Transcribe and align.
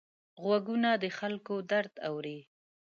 غوږونه 0.43 0.89
د 1.03 1.05
خلکو 1.17 1.53
درد 1.71 1.93
اوري 2.09 2.39